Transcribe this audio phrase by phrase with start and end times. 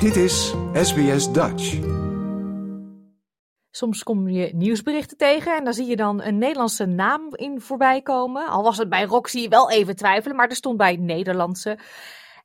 [0.00, 1.78] Dit is SBS Dutch.
[3.70, 8.02] Soms kom je nieuwsberichten tegen en dan zie je dan een Nederlandse naam in voorbij
[8.02, 8.48] komen.
[8.48, 11.78] Al was het bij Roxy wel even twijfelen, maar er stond bij Nederlandse.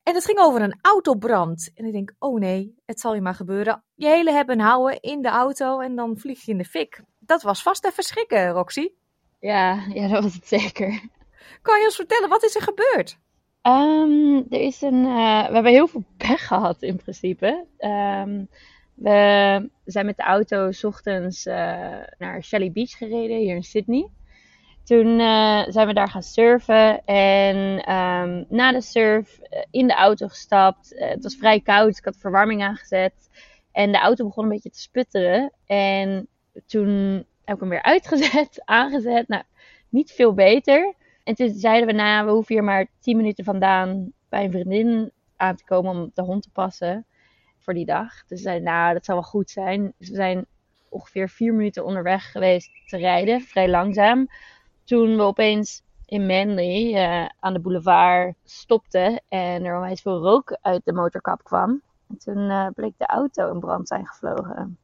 [0.03, 1.71] En het ging over een autobrand.
[1.75, 3.83] En ik denk, oh nee, het zal je maar gebeuren.
[3.93, 7.01] Je hele hebben houden in de auto en dan vlieg je in de fik.
[7.19, 8.89] Dat was vast even schrikken, Roxy.
[9.39, 11.01] Ja, ja, dat was het zeker.
[11.61, 13.17] Kan je ons vertellen, wat is er gebeurd?
[13.63, 17.65] Ehm, er is een, eh, we hebben heel veel pech gehad in principe.
[17.77, 18.45] Ehm,
[18.93, 21.53] we zijn met de auto s ochtends uh,
[22.17, 24.07] naar Shelly Beach gereden, hier in Sydney.
[24.83, 27.57] Toen uh, zijn we daar gaan surfen en
[27.93, 29.39] um, na de surf
[29.71, 30.93] in de auto gestapt.
[30.95, 33.29] het was vrij koud, ik had verwarming aangezet.
[33.71, 35.51] En de auto begon een beetje te sputteren.
[35.65, 36.27] En
[36.65, 39.27] toen heb ik hem weer uitgezet, aangezet.
[39.27, 39.43] Nou,
[39.89, 40.93] niet veel beter.
[41.23, 45.11] En toen zeiden we, nou, we hoeven hier maar 10 minuten vandaan bij een vriendin
[45.35, 47.05] aan te komen om de hond te passen
[47.59, 48.25] voor die dag.
[48.27, 49.93] Dus zeiden, nou, dat zal wel goed zijn.
[49.97, 50.45] Dus we zijn
[50.89, 54.27] ongeveer vier minuten onderweg geweest te rijden, vrij langzaam.
[54.83, 60.57] Toen we opeens in Manly uh, aan de boulevard stopten en er onwijs veel rook
[60.61, 61.81] uit de motorkap kwam.
[62.09, 64.77] En toen uh, bleek de auto in brand zijn gevlogen.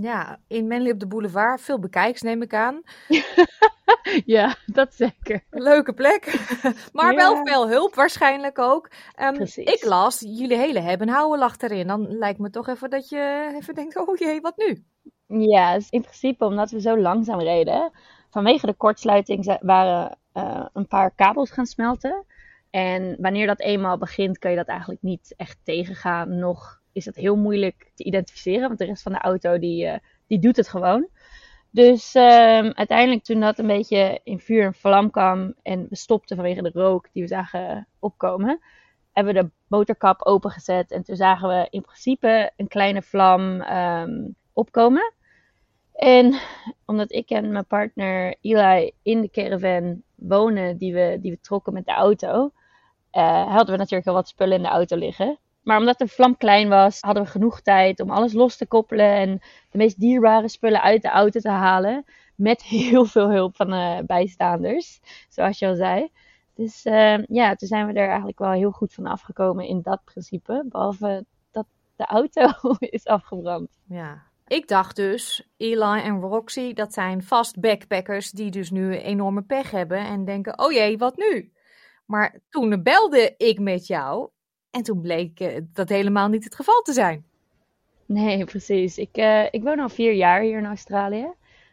[0.00, 1.60] Ja, in Manly op de boulevard.
[1.60, 2.82] Veel bekijks neem ik aan.
[4.36, 5.44] ja, dat zeker.
[5.50, 6.46] Leuke plek.
[6.92, 8.90] maar wel veel hulp waarschijnlijk ook.
[9.20, 11.86] Um, ik las, jullie hele hebben houden lag erin.
[11.86, 14.84] Dan lijkt me toch even dat je even denkt, oh jee, wat nu?
[15.26, 17.92] Ja, in principe omdat we zo langzaam reden.
[18.30, 22.24] Vanwege de kortsluiting waren uh, een paar kabels gaan smelten.
[22.70, 26.38] En wanneer dat eenmaal begint, kan je dat eigenlijk niet echt tegengaan.
[26.38, 29.94] Nog is het heel moeilijk te identificeren, want de rest van de auto die, uh,
[30.26, 31.08] die doet het gewoon.
[31.70, 36.36] Dus um, uiteindelijk toen dat een beetje in vuur en vlam kwam en we stopten
[36.36, 38.60] vanwege de rook die we zagen opkomen,
[39.12, 44.34] hebben we de motorkap opengezet en toen zagen we in principe een kleine vlam um,
[44.52, 45.14] opkomen.
[45.92, 46.38] En
[46.84, 51.72] omdat ik en mijn partner Eli in de caravan wonen die we, die we trokken
[51.72, 52.52] met de auto,
[53.12, 55.38] uh, hadden we natuurlijk al wat spullen in de auto liggen.
[55.66, 59.10] Maar omdat de vlam klein was, hadden we genoeg tijd om alles los te koppelen
[59.10, 59.40] en
[59.70, 62.04] de meest dierbare spullen uit de auto te halen.
[62.34, 66.08] Met heel veel hulp van de bijstaanders, zoals je al zei.
[66.54, 70.04] Dus uh, ja, toen zijn we er eigenlijk wel heel goed van afgekomen in dat
[70.04, 70.64] principe.
[70.68, 71.66] Behalve dat
[71.96, 73.68] de auto is afgebrand.
[73.88, 79.42] Ja, ik dacht dus, Eli en Roxy, dat zijn vast backpackers die dus nu enorme
[79.42, 81.52] pech hebben en denken, oh jee, wat nu?
[82.04, 84.30] Maar toen belde ik met jou
[84.76, 87.24] en toen bleek uh, dat helemaal niet het geval te zijn.
[88.06, 88.98] Nee, precies.
[88.98, 91.28] Ik, uh, ik woon al vier jaar hier in Australië.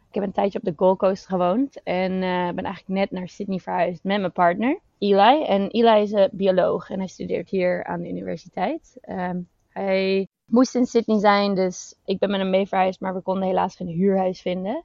[0.09, 1.84] Ik heb een tijdje op de Gold Coast gewoond.
[1.84, 5.44] En uh, ben eigenlijk net naar Sydney verhuisd met mijn partner, Eli.
[5.44, 8.97] En Eli is een bioloog en hij studeert hier aan de universiteit.
[9.09, 13.00] Um, hij moest in Sydney zijn, dus ik ben met hem mee verhuisd.
[13.00, 14.84] Maar we konden helaas geen huurhuis vinden.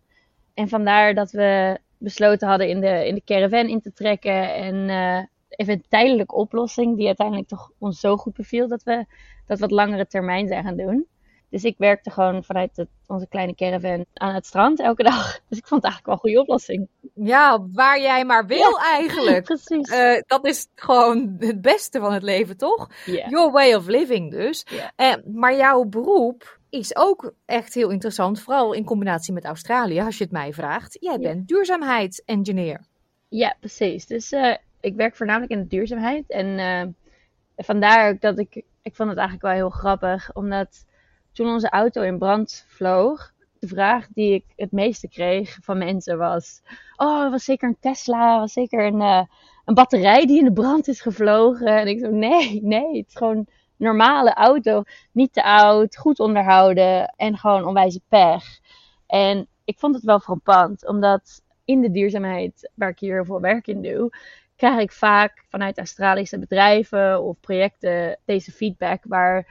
[0.54, 4.54] En vandaar dat we besloten hadden in de, in de caravan in te trekken.
[4.54, 4.88] En
[5.58, 9.04] even een tijdelijke oplossing die uiteindelijk toch ons zo goed beviel dat we
[9.46, 11.06] dat wat langere termijn zijn gaan doen.
[11.50, 15.38] Dus ik werkte gewoon vanuit het, onze kleine caravan aan het strand elke dag.
[15.48, 16.88] Dus ik vond het eigenlijk wel een goede oplossing.
[17.14, 19.44] Ja, waar jij maar wil ja, eigenlijk.
[19.44, 19.90] Precies.
[19.90, 22.88] Uh, dat is gewoon het beste van het leven, toch?
[23.04, 23.30] Yeah.
[23.30, 24.66] Your way of living dus.
[24.96, 25.18] Yeah.
[25.18, 28.40] Uh, maar jouw beroep is ook echt heel interessant.
[28.40, 30.96] Vooral in combinatie met Australië, als je het mij vraagt.
[31.00, 32.80] Jij bent duurzaamheidsengineer.
[33.28, 34.06] Ja, precies.
[34.06, 36.30] Dus uh, ik werk voornamelijk in de duurzaamheid.
[36.30, 36.82] En uh,
[37.56, 40.32] vandaar dat ik, ik vond het eigenlijk wel heel grappig.
[40.34, 40.84] Omdat
[41.32, 46.18] toen onze auto in brand vloog, de vraag die ik het meeste kreeg van mensen
[46.18, 46.62] was:
[46.96, 49.22] Oh, het was zeker een Tesla, was zeker een, uh,
[49.64, 51.66] een batterij die in de brand is gevlogen.
[51.66, 54.82] En ik zo: Nee, nee, het is gewoon een normale auto.
[55.12, 58.44] Niet te oud, goed onderhouden en gewoon onwijze pech.
[59.06, 63.40] En ik vond het wel frappant, omdat in de duurzaamheid, waar ik hier heel veel
[63.40, 64.10] werk in doe,
[64.58, 69.46] krijg ik vaak vanuit Australische bedrijven of projecten deze feedback waar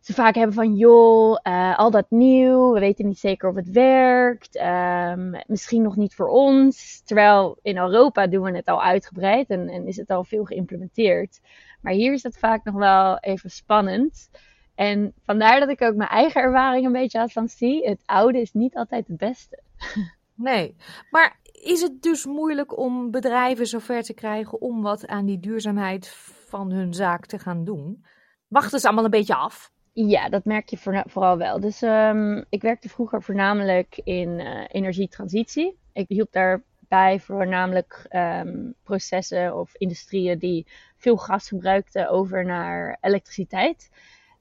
[0.00, 3.70] ze vaak hebben van joh, uh, al dat nieuw, we weten niet zeker of het
[3.70, 7.02] werkt, um, misschien nog niet voor ons.
[7.04, 11.40] Terwijl in Europa doen we het al uitgebreid en, en is het al veel geïmplementeerd.
[11.80, 14.30] Maar hier is het vaak nog wel even spannend.
[14.74, 18.40] En vandaar dat ik ook mijn eigen ervaring een beetje had van zie, het oude
[18.40, 19.62] is niet altijd het beste.
[20.38, 20.76] Nee,
[21.10, 26.08] maar is het dus moeilijk om bedrijven zover te krijgen om wat aan die duurzaamheid
[26.48, 28.04] van hun zaak te gaan doen?
[28.48, 29.72] Wachten ze allemaal een beetje af?
[29.92, 31.60] Ja, dat merk je vooral wel.
[31.60, 35.78] Dus um, ik werkte vroeger voornamelijk in uh, energietransitie.
[35.92, 43.90] Ik hielp daarbij voornamelijk um, processen of industrieën die veel gas gebruikten over naar elektriciteit.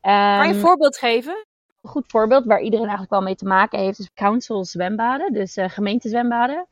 [0.02, 1.47] Kan je een Ehm, voorbeeld geven?
[1.82, 5.58] Een goed voorbeeld waar iedereen eigenlijk wel mee te maken heeft, is council zwembaden, dus
[5.58, 6.68] uh, gemeentezwembaden.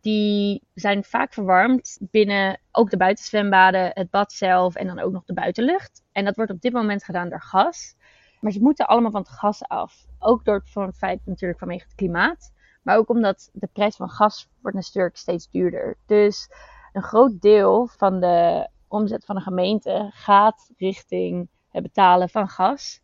[0.00, 5.24] Die zijn vaak verwarmd binnen ook de buitenzwembaden, het bad zelf en dan ook nog
[5.24, 6.02] de buitenlucht.
[6.12, 7.94] En dat wordt op dit moment gedaan door gas.
[8.40, 10.06] Maar ze moeten allemaal van het gas af.
[10.18, 12.52] Ook door het feit natuurlijk vanwege het klimaat.
[12.82, 15.96] Maar ook omdat de prijs van gas wordt natuurlijk steeds duurder.
[16.06, 16.48] Dus
[16.92, 23.00] een groot deel van de omzet van de gemeente gaat richting het betalen van gas.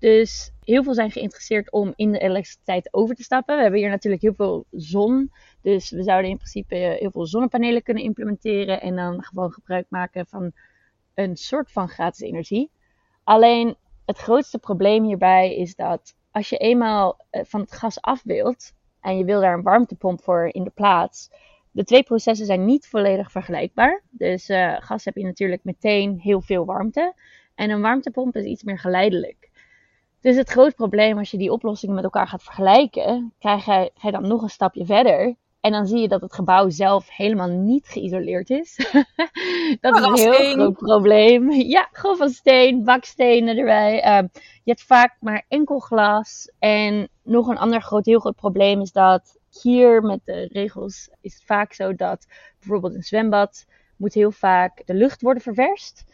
[0.00, 3.56] Dus heel veel zijn geïnteresseerd om in de elektriciteit over te stappen.
[3.56, 5.32] We hebben hier natuurlijk heel veel zon.
[5.62, 8.80] Dus we zouden in principe heel veel zonnepanelen kunnen implementeren.
[8.80, 10.52] En dan gewoon gebruik maken van
[11.14, 12.70] een soort van gratis energie.
[13.24, 13.76] Alleen
[14.06, 18.72] het grootste probleem hierbij is dat als je eenmaal eh, van het gas af wilt.
[19.00, 21.30] En je wil daar een warmtepomp voor in de plaats.
[21.70, 24.02] De twee processen zijn niet volledig vergelijkbaar.
[24.10, 27.14] Dus uh, gas heb je natuurlijk meteen heel veel warmte.
[27.54, 29.49] En een warmtepomp is iets meer geleidelijk.
[30.20, 34.08] Dus het groot probleem als je die oplossingen met elkaar gaat vergelijken, krijg je, ga
[34.08, 35.36] je dan nog een stapje verder.
[35.60, 38.76] En dan zie je dat het gebouw zelf helemaal niet geïsoleerd is.
[39.80, 41.50] dat is een heel groot probleem.
[41.76, 44.02] Ja, gewoon van steen, bakstenen erbij.
[44.02, 46.52] Ehm, je hebt vaak maar enkel glas.
[46.58, 51.34] En nog een ander groot, heel groot probleem is dat hier met de regels is
[51.34, 52.26] het vaak zo dat
[52.58, 56.04] bijvoorbeeld een zwembad moet heel vaak de lucht worden ververst.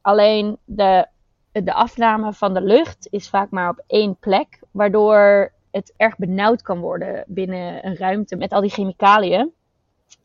[0.00, 1.06] Alleen de
[1.52, 6.62] de afname van de lucht is vaak maar op één plek, waardoor het erg benauwd
[6.62, 9.52] kan worden binnen een ruimte met al die chemicaliën.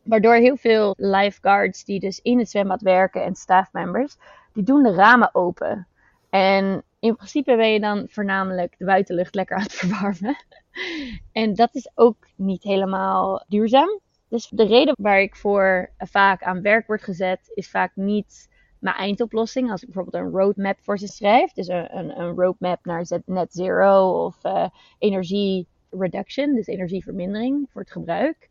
[0.04, 4.18] Waardoor heel veel lifeguards die dus in het zwembad werken en staffmembers,
[4.54, 5.88] die doen de ramen open.
[6.30, 10.36] En in principe ben je dan voornamelijk de buitenlucht lekker aan het verwarmen.
[11.32, 14.00] En dat is ook niet helemaal duurzaam.
[14.28, 18.50] Dus de reden waar ik voor vaak aan werk word gezet, is vaak niet
[18.86, 19.72] mijn eindoplossing.
[19.72, 23.54] Als ik bijvoorbeeld een roadmap voor ze schrijf, dus een, een, een roadmap naar net
[23.54, 24.68] zero of uh,
[24.98, 28.50] energie reduction, dus energievermindering voor het gebruik.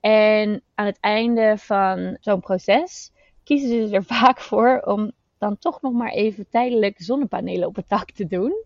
[0.00, 3.12] En aan het einde van zo'n proces
[3.44, 7.88] kiezen ze er vaak voor om dan toch nog maar even tijdelijk zonnepanelen op het
[7.88, 8.64] dak te doen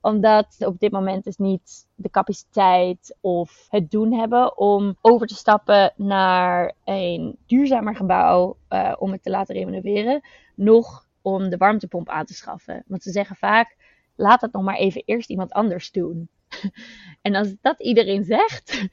[0.00, 5.34] omdat op dit moment dus niet de capaciteit of het doen hebben om over te
[5.34, 10.20] stappen naar een duurzamer gebouw uh, om het te laten renoveren,
[10.54, 12.84] nog om de warmtepomp aan te schaffen.
[12.86, 13.76] Want ze zeggen vaak,
[14.14, 16.28] laat het nog maar even eerst iemand anders doen.
[17.22, 18.88] en als dat iedereen zegt,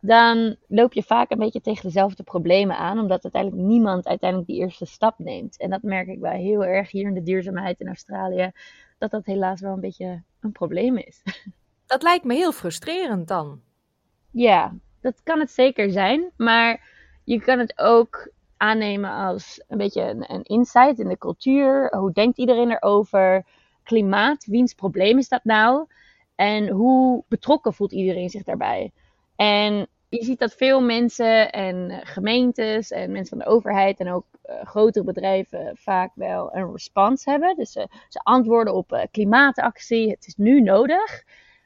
[0.00, 4.60] dan loop je vaak een beetje tegen dezelfde problemen aan, omdat uiteindelijk niemand uiteindelijk die
[4.60, 5.58] eerste stap neemt.
[5.58, 8.50] En dat merk ik wel heel erg hier in de duurzaamheid in Australië,
[8.98, 11.22] dat dat helaas wel een beetje een probleem is.
[11.86, 13.60] Dat lijkt me heel frustrerend dan.
[14.30, 16.88] Ja, dat kan het zeker zijn, maar
[17.24, 21.96] je kan het ook aannemen als een beetje een, een insight in de cultuur.
[21.96, 23.46] Hoe denkt iedereen erover?
[23.82, 25.86] Klimaat, wiens probleem is dat nou?
[26.34, 28.92] En hoe betrokken voelt iedereen zich daarbij?
[29.36, 34.24] En je ziet dat veel mensen en gemeentes en mensen van de overheid en ook
[34.46, 37.56] uh, grotere bedrijven vaak wel een response hebben.
[37.56, 41.24] Dus uh, ze antwoorden op klimaatactie, het is nu nodig.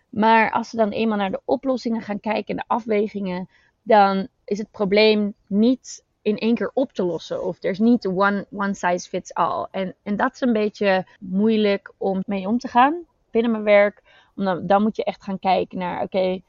[0.08, 3.48] Maar als ze dan eenmaal naar de oplossingen gaan kijken en de afwegingen,
[3.82, 7.44] dan is het probleem niet in één keer op te lossen.
[7.44, 9.66] Of er is niet one, one size fits all.
[9.70, 14.02] En, en dat is een beetje moeilijk om mee om te gaan binnen mijn werk.
[14.36, 16.40] Omdat dan moet je echt gaan kijken naar, oké,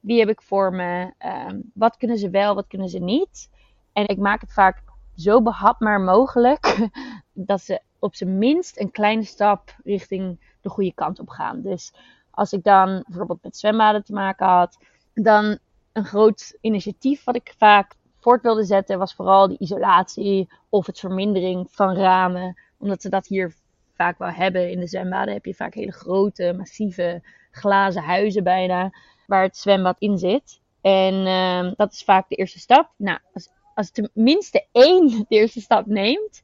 [0.00, 1.12] wie heb ik voor me?
[1.48, 3.50] Um, wat kunnen ze wel, wat kunnen ze niet?
[3.92, 4.82] En ik maak het vaak
[5.14, 6.88] zo behapbaar mogelijk
[7.32, 11.60] dat ze op zijn minst een kleine stap richting de goede kant op gaan.
[11.60, 11.92] Dus
[12.30, 14.78] als ik dan bijvoorbeeld met zwembaden te maken had,
[15.14, 15.58] dan
[15.92, 20.98] een groot initiatief wat ik vaak voort wilde zetten was vooral die isolatie of het
[20.98, 22.60] vermindering van ramen.
[22.78, 23.54] Omdat ze dat hier
[23.94, 25.34] vaak wel hebben in de zwembaden.
[25.34, 28.92] Heb je vaak hele grote, massieve glazen huizen bijna
[29.30, 30.60] waar het zwembad in zit.
[30.80, 32.90] En uh, dat is vaak de eerste stap.
[32.96, 36.42] Nou, als, als tenminste één de eerste stap neemt,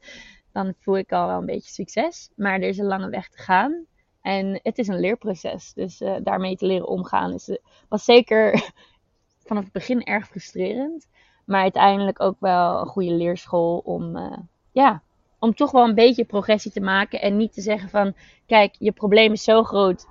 [0.52, 2.30] dan voel ik al wel een beetje succes.
[2.36, 3.84] Maar er is een lange weg te gaan.
[4.22, 5.72] En het is een leerproces.
[5.72, 8.70] Dus uh, daarmee te leren omgaan is, was zeker
[9.46, 11.08] vanaf het begin erg frustrerend.
[11.44, 14.36] Maar uiteindelijk ook wel een goede leerschool om, uh,
[14.72, 15.02] ja,
[15.38, 17.20] om toch wel een beetje progressie te maken.
[17.20, 18.14] En niet te zeggen van,
[18.46, 20.06] kijk, je probleem is zo groot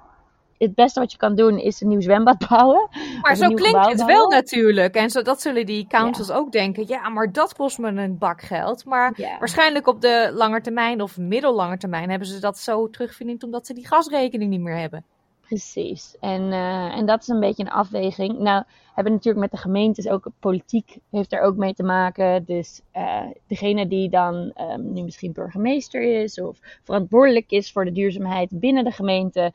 [0.66, 2.90] het beste wat je kan doen is een nieuw zwembad bouwen.
[3.22, 4.96] Maar zo klinkt het wel natuurlijk.
[4.96, 6.36] En zo, dat zullen die councils ja.
[6.36, 6.88] ook denken.
[6.88, 8.86] Ja, maar dat kost me een bak geld.
[8.86, 9.38] Maar ja.
[9.40, 13.74] waarschijnlijk op de lange termijn of middellange termijn hebben ze dat zo terugverdiend omdat ze
[13.74, 15.06] die gasrekening niet meer hebben.
[15.48, 16.16] Precies.
[16.20, 18.40] En, uh, en dat is een beetje een afweging.
[18.40, 22.46] Nou, hebben natuurlijk met de gemeentes ook politiek heeft er ook mee te maken.
[22.46, 27.92] Dus uh, degene die dan um, nu misschien burgemeester is of verantwoordelijk is voor de
[27.92, 29.54] duurzaamheid binnen de gemeente,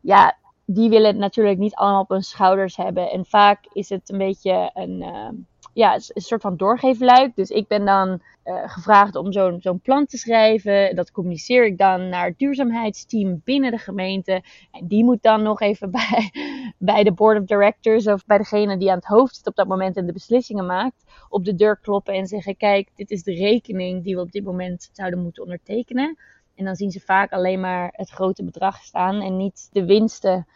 [0.00, 0.36] ja,
[0.66, 3.10] die willen het natuurlijk niet allemaal op hun schouders hebben.
[3.10, 5.28] En vaak is het een beetje een, uh,
[5.72, 7.36] ja, een soort van doorgeefluik.
[7.36, 10.96] Dus ik ben dan uh, gevraagd om zo'n zo'n plan te schrijven.
[10.96, 14.42] Dat communiceer ik dan naar het duurzaamheidsteam binnen de gemeente.
[14.70, 16.30] En die moet dan nog even bij,
[16.78, 19.68] bij de board of directors of bij degene die aan het hoofd zit op dat
[19.68, 23.34] moment en de beslissingen maakt, op de deur kloppen en zeggen: Kijk, dit is de
[23.34, 26.16] rekening die we op dit moment zouden moeten ondertekenen.
[26.56, 30.46] En dan zien ze vaak alleen maar het grote bedrag staan en niet de winsten.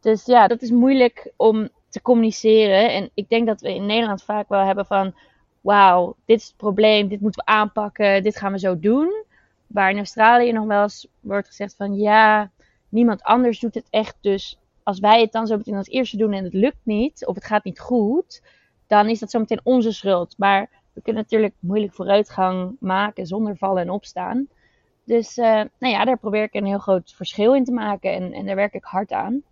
[0.00, 2.90] Dus ja, dat is moeilijk om te communiceren.
[2.90, 5.14] En ik denk dat we in Nederland vaak wel hebben van
[5.60, 9.24] wauw, dit is het probleem, dit moeten we aanpakken, dit gaan we zo doen.
[9.66, 12.50] Waar in Australië nog wel eens wordt gezegd van ja,
[12.88, 14.16] niemand anders doet het echt.
[14.20, 17.34] Dus als wij het dan zo meteen als eerste doen en het lukt niet, of
[17.34, 18.42] het gaat niet goed,
[18.86, 20.34] dan is dat zo meteen onze schuld.
[20.38, 24.48] Maar we kunnen natuurlijk moeilijk vooruitgang maken zonder vallen en opstaan.
[25.04, 25.44] Dus uh,
[25.78, 28.56] nou ja, daar probeer ik een heel groot verschil in te maken en, en daar
[28.56, 29.42] werk ik hard aan.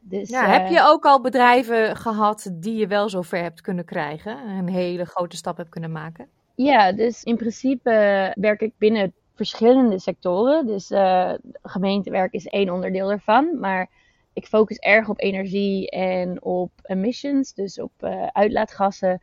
[0.00, 4.48] Dus, ja, heb je ook al bedrijven gehad die je wel zover hebt kunnen krijgen?
[4.48, 6.28] Een hele grote stap hebt kunnen maken?
[6.54, 7.90] Ja, dus in principe
[8.34, 10.66] werk ik binnen verschillende sectoren.
[10.66, 11.32] Dus uh,
[11.62, 13.58] gemeentewerk is één onderdeel ervan.
[13.58, 13.90] Maar
[14.32, 17.92] ik focus erg op energie en op emissions, dus op
[18.32, 19.20] uitlaatgassen.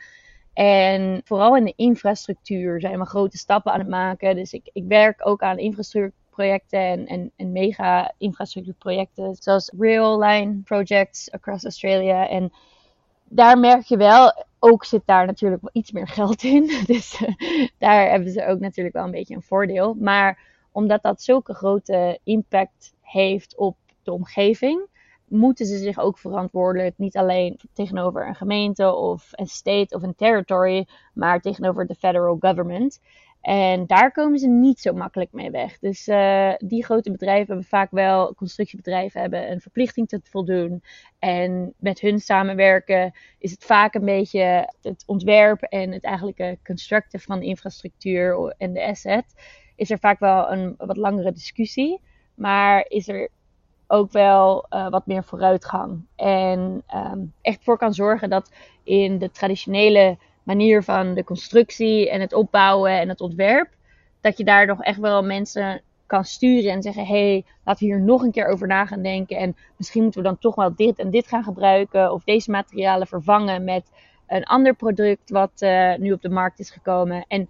[0.56, 4.36] En vooral in de infrastructuur zijn we grote stappen aan het maken.
[4.36, 10.62] Dus ik, ik werk ook aan infrastructuur projecten en, en, mega infrastructuurprojecten, zoals rail line
[10.64, 12.30] projects across Australia.
[12.30, 12.52] En
[13.24, 16.72] daar merk je wel, ook zit daar natuurlijk wel iets meer geld in.
[16.86, 17.30] Dus uh,
[17.78, 19.94] daar hebben ze ook natuurlijk wel een beetje een voordeel.
[19.94, 20.40] Maar
[20.72, 24.88] omdat dat zulke grote impact heeft op de omgeving,
[25.28, 30.16] moeten ze zich ook verantwoordelijk, niet alleen tegenover een gemeente of een state of een
[30.16, 33.00] territory, maar tegenover de federal government.
[33.46, 35.80] En daar komen ze niet zo makkelijk mee weg.
[35.80, 40.84] Dus uh, die grote bedrijven hebben vaak wel, constructiebedrijven hebben een verplichting te voldoen.
[41.20, 47.20] En met hun samenwerken is het vaak een beetje het ontwerp en het eigenlijke constructen
[47.20, 49.26] van de infrastructuur en de asset.
[49.76, 52.02] Is er vaak wel een wat langere discussie.
[52.36, 53.30] Maar is er
[53.88, 56.06] ook wel uh, wat meer vooruitgang.
[56.16, 58.52] En um, echt voor kan zorgen dat
[58.84, 63.70] in de traditionele manier van de constructie en het opbouwen en het ontwerp,
[64.22, 68.04] dat je daar nog echt wel mensen kan sturen en zeggen: hey, laten we hier
[68.04, 69.38] nog een keer over na gaan denken.
[69.38, 72.12] En misschien moeten we dan toch wel dit en dit gaan gebruiken.
[72.12, 73.92] Of deze materialen vervangen met
[74.28, 77.26] een ander product wat uh, nu op de markt is gekomen.
[77.28, 77.50] En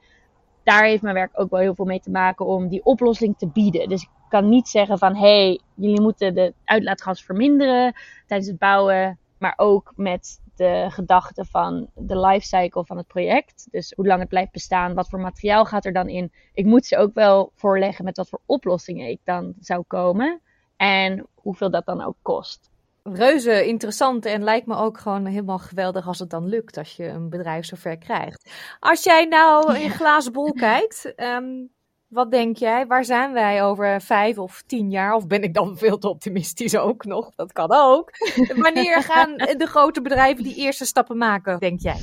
[0.63, 3.47] daar heeft mijn werk ook wel heel veel mee te maken om die oplossing te
[3.47, 3.89] bieden.
[3.89, 7.93] Dus ik kan niet zeggen van hey, jullie moeten de uitlaatgas verminderen
[8.27, 9.19] tijdens het bouwen.
[9.37, 13.67] Maar ook met de gedachte van de lifecycle van het project.
[13.71, 16.31] Dus hoe lang het blijft bestaan, wat voor materiaal gaat er dan in.
[16.53, 20.41] Ik moet ze ook wel voorleggen met wat voor oplossingen ik dan zou komen.
[20.77, 22.69] En hoeveel dat dan ook kost.
[23.03, 27.07] Reuze interessant en lijkt me ook gewoon helemaal geweldig als het dan lukt, als je
[27.07, 28.51] een bedrijf zover krijgt.
[28.79, 31.69] Als jij nou in glazen bol kijkt, um,
[32.15, 32.87] wat denk jij?
[32.87, 35.13] Waar zijn wij over vijf of tien jaar?
[35.13, 37.31] Of ben ik dan veel te optimistisch ook nog?
[37.35, 38.09] Dat kan ook.
[38.65, 41.99] Wanneer gaan de grote bedrijven die eerste stappen maken, denk jij?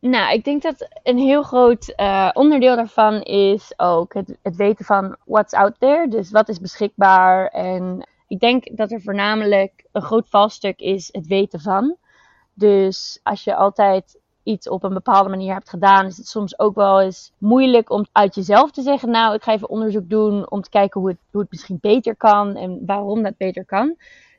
[0.00, 4.84] Nou, ik denk dat een heel groot uh, onderdeel daarvan is ook het, het, weten
[4.84, 6.08] van what's out there.
[6.08, 7.46] Dus wat is beschikbaar.
[7.46, 11.96] En ik denk dat er voornamelijk een groot valstuk is het weten van.
[12.54, 16.74] Dus als je altijd iets op een bepaalde manier hebt gedaan, is het soms ook
[16.74, 20.62] wel eens moeilijk om uit jezelf te zeggen: Nou, ik ga even onderzoek doen om
[20.62, 23.96] te kijken hoe het, hoe het misschien beter kan en waarom dat beter kan.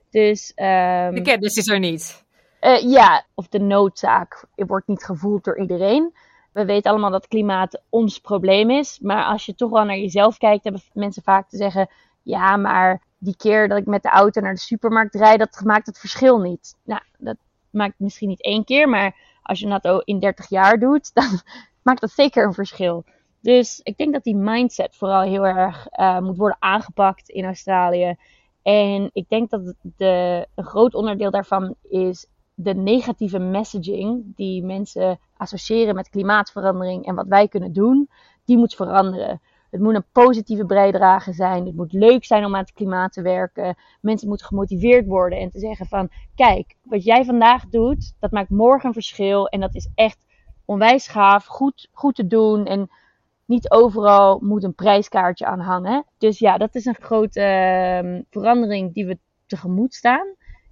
[0.10, 2.26] Dus, um, de kennis is er niet.
[2.62, 6.14] Uh, ja, of de noodzaak wordt niet gevoeld door iedereen.
[6.52, 9.00] We weten allemaal dat klimaat ons probleem is.
[9.02, 11.90] Maar als je toch wel naar jezelf kijkt, hebben mensen vaak te zeggen:
[12.24, 15.86] Ja, maar die keer dat ik met de auto naar de supermarkt rijd, dat maakt
[15.86, 16.76] het verschil niet.
[16.84, 17.38] Nou, dat
[17.70, 19.16] maakt misschien niet één keer, maar
[19.48, 21.40] als je dat in 30 jaar doet, dan
[21.82, 23.06] maakt dat zeker een verschil.
[23.42, 28.16] Dus ik denk dat die mindset vooral heel erg uh, moet worden aangepakt in Australië.
[28.62, 35.20] En ik denk dat de, een groot onderdeel daarvan is de negatieve messaging die mensen
[35.38, 38.10] associëren met klimaatverandering en wat wij kunnen doen,
[38.46, 39.42] die moet veranderen.
[39.70, 41.66] Het moet een positieve bijdrage zijn.
[41.66, 43.76] Het moet leuk zijn om aan het klimaat te werken.
[44.02, 46.10] Mensen moeten gemotiveerd worden en te zeggen van...
[46.36, 49.48] Kijk, wat jij vandaag doet, dat maakt morgen een verschil.
[49.48, 50.26] En dat is echt
[50.66, 52.66] onwijs gaaf, goed, goed te doen.
[52.66, 52.90] En
[53.46, 56.06] niet overal moet een prijskaartje aan hangen.
[56.18, 60.28] Dus ja, dat is een grote uh, verandering die we tegemoet staan.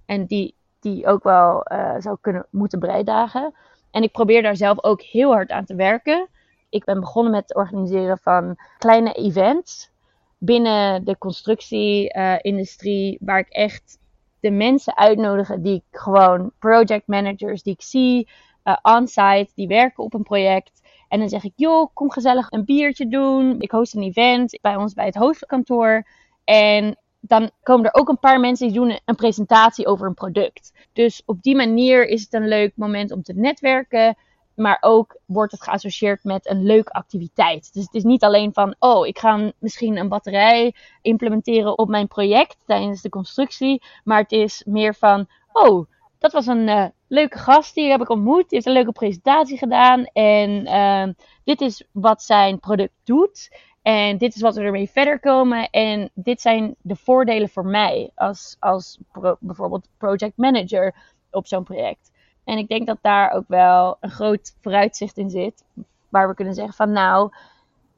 [0.06, 3.54] En die, die ook wel uh, zou kunnen moeten bijdragen.
[3.90, 6.28] En ik probeer daar zelf ook heel hard aan te werken.
[6.76, 9.90] Ik ben begonnen met het organiseren van kleine events
[10.38, 13.98] binnen de constructie-industrie, uh, waar ik echt
[14.40, 18.28] de mensen uitnodigen die ik gewoon, project managers die ik zie,
[18.64, 20.80] uh, on-site, die werken op een project.
[21.08, 23.60] En dan zeg ik, joh, kom gezellig een biertje doen.
[23.60, 26.06] Ik host een event bij ons bij het hoofdkantoor.
[26.44, 30.72] En dan komen er ook een paar mensen die doen een presentatie over een product.
[30.92, 34.16] Dus op die manier is het een leuk moment om te netwerken.
[34.56, 37.72] Maar ook wordt het geassocieerd met een leuke activiteit.
[37.72, 42.08] Dus het is niet alleen van, oh, ik ga misschien een batterij implementeren op mijn
[42.08, 43.82] project tijdens de constructie.
[44.04, 45.86] Maar het is meer van, oh,
[46.18, 48.40] dat was een uh, leuke gast, die heb ik ontmoet.
[48.40, 50.04] Die heeft een leuke presentatie gedaan.
[50.04, 53.50] En uh, dit is wat zijn product doet.
[53.82, 55.70] En dit is wat we ermee verder komen.
[55.70, 58.98] En dit zijn de voordelen voor mij als, als
[59.40, 60.94] bijvoorbeeld project manager
[61.30, 62.10] op zo'n project.
[62.46, 65.64] En ik denk dat daar ook wel een groot vooruitzicht in zit.
[66.08, 67.32] Waar we kunnen zeggen van nou,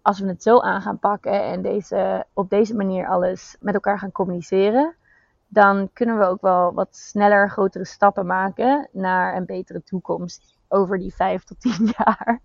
[0.03, 3.99] als we het zo aan gaan pakken en deze, op deze manier alles met elkaar
[3.99, 4.95] gaan communiceren,
[5.49, 10.99] dan kunnen we ook wel wat sneller grotere stappen maken naar een betere toekomst over
[10.99, 12.41] die vijf tot tien jaar.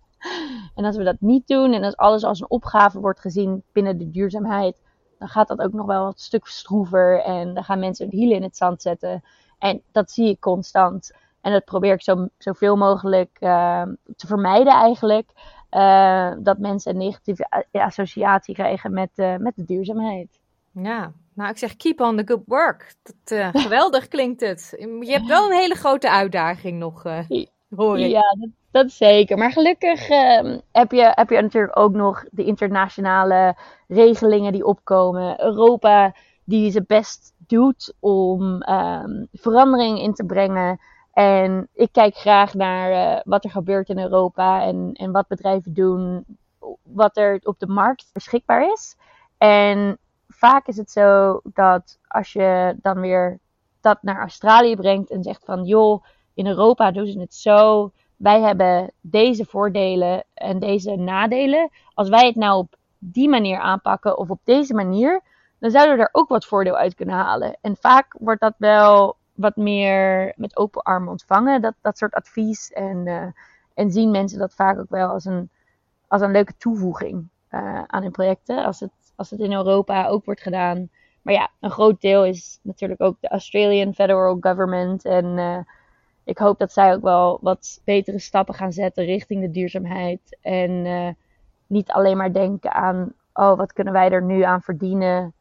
[0.75, 3.97] En als we dat niet doen en als alles als een opgave wordt gezien binnen
[3.97, 4.75] de duurzaamheid,
[5.19, 8.35] dan gaat dat ook nog wel wat stuk stroever en dan gaan mensen hun hielen
[8.35, 9.23] in het zand zetten.
[9.59, 11.11] En dat zie ik constant.
[11.43, 13.83] En dat probeer ik zo, zoveel mogelijk uh,
[14.15, 15.29] te vermijden eigenlijk.
[15.71, 20.39] Uh, dat mensen een negatieve associatie krijgen met, uh, met de duurzaamheid.
[20.71, 22.93] Ja, nou ik zeg keep on the good work.
[23.03, 24.73] Dat, geweldig klinkt het.
[24.99, 27.03] Je hebt wel een hele grote uitdaging nog,
[27.75, 28.11] hoor ik.
[28.11, 29.37] Ja, dat, dat zeker.
[29.37, 33.57] Maar gelukkig uh, heb, je, heb je natuurlijk ook nog de internationale
[33.87, 35.41] regelingen die opkomen.
[35.41, 40.79] Europa die zijn best doet om um, verandering in te brengen.
[41.13, 45.73] En ik kijk graag naar uh, wat er gebeurt in Europa en, en wat bedrijven
[45.73, 46.25] doen,
[46.81, 48.95] wat er op de markt beschikbaar is.
[49.37, 53.39] En vaak is het zo dat als je dan weer
[53.81, 56.03] dat naar Australië brengt en zegt van joh,
[56.33, 57.91] in Europa doen ze het zo.
[58.15, 61.69] Wij hebben deze voordelen en deze nadelen.
[61.93, 65.21] Als wij het nou op die manier aanpakken of op deze manier,
[65.59, 67.57] dan zouden we er ook wat voordeel uit kunnen halen.
[67.61, 72.71] En vaak wordt dat wel wat meer met open armen ontvangen, dat, dat soort advies.
[72.71, 73.27] En, uh,
[73.73, 75.49] en zien mensen dat vaak ook wel als een,
[76.07, 78.65] als een leuke toevoeging uh, aan hun projecten.
[78.65, 80.89] Als het, als het in Europa ook wordt gedaan.
[81.21, 85.05] Maar ja, een groot deel is natuurlijk ook de Australian Federal Government.
[85.05, 85.57] En uh,
[86.23, 90.37] ik hoop dat zij ook wel wat betere stappen gaan zetten richting de duurzaamheid.
[90.41, 91.15] En
[91.67, 95.33] niet alleen maar denken aan, oh, wat kunnen wij er nu aan verdienen?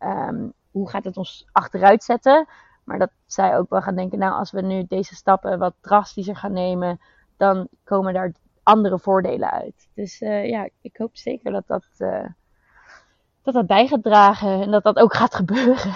[0.00, 2.46] Um, hoe gaat het ons achteruit zetten?
[2.86, 6.36] Maar dat zij ook wel gaan denken, nou, als we nu deze stappen wat drastischer
[6.36, 7.00] gaan nemen,
[7.36, 9.88] dan komen daar andere voordelen uit.
[9.94, 12.26] Dus uh, ja, ik hoop zeker dat dat, uh,
[13.42, 15.94] dat dat bij gaat dragen en dat dat ook gaat gebeuren.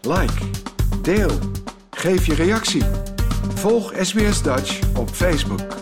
[0.00, 0.50] Like,
[1.02, 1.38] deel,
[1.90, 2.84] geef je reactie.
[3.54, 5.81] Volg SBS Dutch op Facebook.